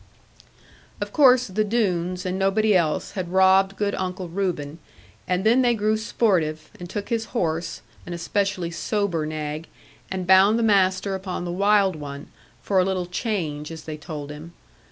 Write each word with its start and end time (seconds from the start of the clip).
Of 0.99 1.13
course, 1.13 1.45
the 1.45 1.63
Doones, 1.63 2.25
and 2.25 2.39
nobody 2.39 2.75
else, 2.75 3.11
had 3.11 3.31
robbed 3.31 3.75
good 3.77 3.93
Uncle 3.93 4.29
Reuben; 4.29 4.79
and 5.27 5.43
then 5.43 5.61
they 5.61 5.75
grew 5.75 5.95
sportive, 5.95 6.71
and 6.79 6.89
took 6.89 7.09
his 7.09 7.25
horse, 7.37 7.83
an 8.07 8.13
especially 8.13 8.71
sober 8.71 9.27
nag, 9.27 9.67
and 10.09 10.25
bound 10.25 10.57
the 10.57 10.63
master 10.63 11.13
upon 11.13 11.45
the 11.45 11.51
wild 11.51 11.95
one, 11.95 12.31
for 12.63 12.79
a 12.79 12.83
little 12.83 13.05
change 13.05 13.71
as 13.71 13.83
they 13.83 13.95
told 13.95 14.31
him. 14.31 14.53